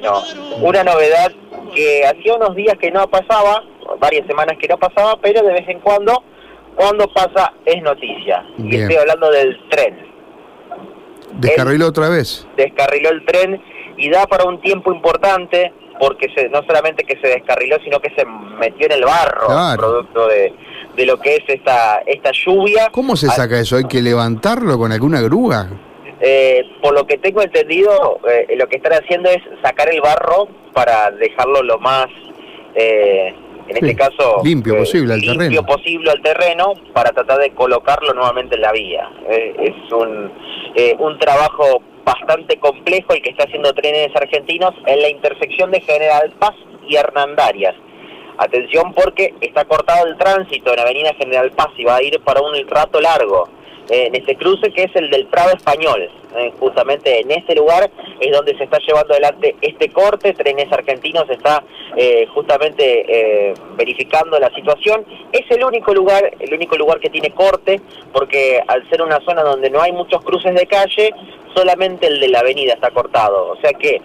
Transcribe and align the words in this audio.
bueno, 0.00 0.22
una 0.60 0.82
novedad 0.84 1.30
que 1.74 2.04
hacía 2.06 2.34
unos 2.34 2.54
días 2.56 2.76
que 2.80 2.90
no 2.90 3.06
pasaba, 3.08 3.62
varias 4.00 4.26
semanas 4.26 4.56
que 4.60 4.68
no 4.68 4.76
pasaba, 4.78 5.16
pero 5.20 5.42
de 5.42 5.52
vez 5.52 5.68
en 5.68 5.80
cuando, 5.80 6.22
cuando 6.74 7.06
pasa 7.12 7.52
es 7.64 7.82
noticia. 7.82 8.44
Y 8.58 8.62
Bien. 8.68 8.82
estoy 8.82 8.96
hablando 8.96 9.30
del 9.30 9.58
tren. 9.70 9.98
Descarriló 11.34 11.88
otra 11.88 12.08
vez. 12.08 12.46
Descarriló 12.56 13.10
el 13.10 13.24
tren 13.26 13.60
y 13.96 14.10
da 14.10 14.26
para 14.26 14.44
un 14.44 14.60
tiempo 14.60 14.92
importante 14.92 15.72
porque 16.00 16.28
se, 16.34 16.48
no 16.48 16.62
solamente 16.66 17.04
que 17.04 17.16
se 17.20 17.28
descarriló, 17.28 17.76
sino 17.84 18.00
que 18.00 18.10
se 18.16 18.24
metió 18.24 18.86
en 18.86 18.92
el 18.92 19.04
barro, 19.04 19.46
Claro. 19.46 19.80
producto 19.80 20.26
de, 20.28 20.52
de 20.96 21.06
lo 21.06 21.18
que 21.20 21.36
es 21.36 21.42
esta, 21.48 22.02
esta 22.06 22.30
lluvia. 22.32 22.88
¿Cómo 22.92 23.14
se 23.16 23.26
Ah, 23.28 23.30
saca 23.30 23.58
eso? 23.60 23.76
¿Hay 23.76 23.84
que 23.84 24.02
levantarlo 24.02 24.76
con 24.78 24.90
alguna 24.92 25.20
grúa? 25.20 25.68
Eh, 26.26 26.64
por 26.80 26.94
lo 26.94 27.06
que 27.06 27.18
tengo 27.18 27.42
entendido, 27.42 28.18
eh, 28.30 28.56
lo 28.56 28.66
que 28.66 28.76
están 28.76 28.94
haciendo 28.94 29.28
es 29.28 29.42
sacar 29.62 29.90
el 29.92 30.00
barro 30.00 30.48
para 30.72 31.10
dejarlo 31.10 31.62
lo 31.62 31.78
más, 31.78 32.06
eh, 32.74 33.34
en 33.68 33.76
Sí, 33.76 33.80
este 33.82 33.94
caso, 33.96 34.40
limpio 34.42 34.74
eh, 34.74 34.78
posible 34.78 35.12
al 35.14 35.20
limpio 35.20 35.38
terreno. 35.38 35.66
posible 35.66 36.10
al 36.10 36.22
terreno 36.22 36.72
para 36.94 37.10
tratar 37.10 37.38
de 37.40 37.50
colocarlo 37.50 38.14
nuevamente 38.14 38.54
en 38.54 38.62
la 38.62 38.72
vía. 38.72 39.08
Eh, 39.28 39.54
es 39.58 39.92
un, 39.92 40.32
eh, 40.74 40.96
un 40.98 41.18
trabajo 41.18 41.82
bastante 42.04 42.58
complejo 42.58 43.12
el 43.14 43.22
que 43.22 43.30
está 43.30 43.44
haciendo 43.44 43.72
Trenes 43.74 44.14
Argentinos 44.16 44.74
en 44.86 45.00
la 45.02 45.08
intersección 45.10 45.70
de 45.70 45.80
General 45.82 46.30
Paz 46.38 46.54
y 46.88 46.96
Hernandarias. 46.96 47.74
Atención 48.38 48.92
porque 48.94 49.32
está 49.40 49.64
cortado 49.64 50.06
el 50.06 50.16
tránsito 50.18 50.72
en 50.72 50.80
Avenida 50.80 51.14
General 51.14 51.50
Paz 51.52 51.68
y 51.76 51.84
va 51.84 51.96
a 51.96 52.02
ir 52.02 52.18
para 52.20 52.40
un 52.42 52.52
rato 52.68 53.00
largo. 53.00 53.48
Eh, 53.88 54.06
en 54.06 54.14
este 54.14 54.36
cruce 54.36 54.70
que 54.72 54.84
es 54.84 54.96
el 54.96 55.10
del 55.10 55.26
Prado 55.26 55.52
Español. 55.54 56.10
Eh, 56.36 56.52
justamente 56.58 57.20
en 57.20 57.30
este 57.30 57.54
lugar 57.54 57.88
es 58.18 58.32
donde 58.32 58.56
se 58.56 58.64
está 58.64 58.78
llevando 58.78 59.12
adelante 59.12 59.54
este 59.60 59.90
corte. 59.90 60.32
Trenes 60.32 60.70
Argentinos 60.72 61.30
está 61.30 61.62
eh, 61.96 62.26
justamente 62.34 63.04
eh, 63.08 63.54
verificando 63.76 64.38
la 64.40 64.50
situación. 64.50 65.04
Es 65.32 65.48
el 65.50 65.64
único 65.64 65.94
lugar, 65.94 66.34
el 66.40 66.52
único 66.52 66.76
lugar 66.76 66.98
que 66.98 67.08
tiene 67.08 67.30
corte, 67.30 67.80
porque 68.12 68.60
al 68.66 68.88
ser 68.90 69.02
una 69.02 69.20
zona 69.20 69.42
donde 69.42 69.70
no 69.70 69.80
hay 69.80 69.92
muchos 69.92 70.24
cruces 70.24 70.54
de 70.54 70.66
calle, 70.66 71.14
solamente 71.54 72.08
el 72.08 72.18
de 72.18 72.28
la 72.28 72.40
avenida 72.40 72.74
está 72.74 72.90
cortado. 72.90 73.50
O 73.52 73.56
sea 73.60 73.72
que 73.72 74.02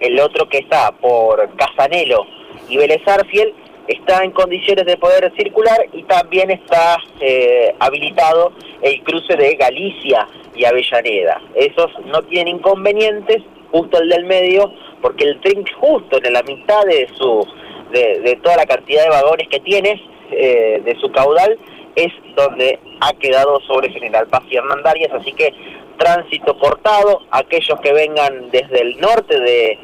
el 0.00 0.20
otro 0.20 0.46
que 0.46 0.58
está 0.58 0.92
por 0.92 1.48
Casanelo 1.56 2.26
y 2.68 2.76
Vélez 2.76 3.06
Arfiel 3.08 3.54
está 3.90 4.22
en 4.22 4.30
condiciones 4.30 4.86
de 4.86 4.96
poder 4.96 5.32
circular 5.36 5.78
y 5.92 6.02
también 6.04 6.50
está 6.50 6.98
eh, 7.20 7.74
habilitado 7.80 8.52
el 8.82 9.02
cruce 9.02 9.36
de 9.36 9.56
Galicia 9.56 10.26
y 10.54 10.64
Avellaneda. 10.64 11.40
Esos 11.54 11.90
no 12.06 12.22
tienen 12.22 12.56
inconvenientes, 12.56 13.42
justo 13.72 14.00
el 14.00 14.08
del 14.08 14.24
medio, 14.24 14.72
porque 15.02 15.24
el 15.24 15.40
tren 15.40 15.64
justo 15.78 16.18
en 16.22 16.32
la 16.32 16.42
mitad 16.42 16.84
de 16.84 17.08
su 17.16 17.46
de, 17.92 18.38
toda 18.42 18.56
la 18.56 18.66
cantidad 18.66 19.02
de 19.02 19.10
vagones 19.10 19.48
que 19.48 19.58
tiene, 19.60 20.00
eh, 20.30 20.80
de 20.84 20.94
su 21.00 21.10
caudal, 21.10 21.58
es 21.96 22.12
donde 22.36 22.78
ha 23.00 23.12
quedado 23.14 23.60
sobre 23.62 23.90
General 23.90 24.26
Paz 24.28 24.42
y 24.48 24.56
así 24.56 25.32
que 25.32 25.52
tránsito 25.98 26.56
cortado, 26.58 27.22
aquellos 27.32 27.80
que 27.80 27.92
vengan 27.92 28.50
desde 28.50 28.80
el 28.80 29.00
norte 29.00 29.38
de, 29.38 29.78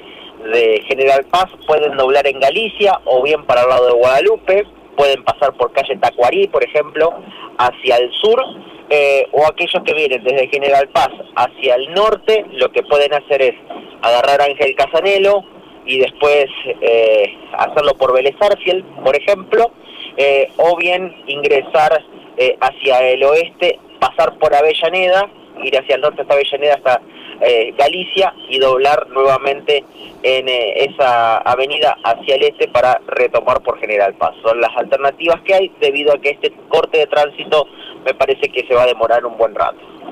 de 0.44 0.82
General 0.86 1.24
Paz 1.24 1.46
pueden 1.66 1.96
doblar 1.96 2.26
en 2.26 2.40
Galicia 2.40 3.00
o 3.04 3.22
bien 3.22 3.44
para 3.44 3.62
el 3.62 3.68
lado 3.68 3.86
de 3.86 3.92
Guadalupe, 3.92 4.66
pueden 4.96 5.22
pasar 5.24 5.52
por 5.54 5.72
calle 5.72 5.96
Tacuarí, 5.96 6.48
por 6.48 6.64
ejemplo, 6.64 7.12
hacia 7.58 7.96
el 7.96 8.12
sur, 8.12 8.42
eh, 8.88 9.26
o 9.32 9.46
aquellos 9.46 9.82
que 9.84 9.94
vienen 9.94 10.22
desde 10.22 10.48
General 10.48 10.88
Paz 10.88 11.10
hacia 11.34 11.74
el 11.74 11.92
norte, 11.92 12.46
lo 12.52 12.70
que 12.70 12.82
pueden 12.82 13.12
hacer 13.12 13.42
es 13.42 13.54
agarrar 14.02 14.40
Ángel 14.42 14.74
Casanelo 14.76 15.44
y 15.84 15.98
después 15.98 16.46
eh, 16.80 17.36
hacerlo 17.52 17.94
por 17.94 18.12
Vélez 18.12 18.36
Arfiel, 18.40 18.84
por 19.04 19.16
ejemplo, 19.16 19.70
eh, 20.16 20.48
o 20.56 20.76
bien 20.76 21.14
ingresar 21.26 22.02
eh, 22.36 22.56
hacia 22.60 23.00
el 23.08 23.22
oeste, 23.22 23.78
pasar 24.00 24.36
por 24.38 24.54
Avellaneda, 24.54 25.30
ir 25.62 25.78
hacia 25.78 25.96
el 25.96 26.00
norte 26.00 26.22
hasta 26.22 26.34
Avellaneda 26.34 26.74
hasta 26.74 27.00
eh, 27.40 27.74
Galicia 27.76 28.32
y 28.48 28.58
doblar 28.58 29.08
nuevamente 29.08 29.84
en 30.22 30.48
eh, 30.48 30.84
esa 30.84 31.38
avenida 31.38 31.96
hacia 32.02 32.36
el 32.36 32.44
este 32.44 32.68
para 32.68 33.00
retomar 33.06 33.62
por 33.62 33.78
General 33.78 34.14
Paz. 34.14 34.34
Son 34.42 34.60
las 34.60 34.74
alternativas 34.76 35.40
que 35.42 35.54
hay 35.54 35.72
debido 35.80 36.14
a 36.14 36.18
que 36.18 36.30
este 36.30 36.52
corte 36.68 36.98
de 36.98 37.06
tránsito 37.06 37.66
me 38.04 38.14
parece 38.14 38.48
que 38.48 38.66
se 38.66 38.74
va 38.74 38.84
a 38.84 38.86
demorar 38.86 39.26
un 39.26 39.36
buen 39.36 39.54
rato. 39.54 39.78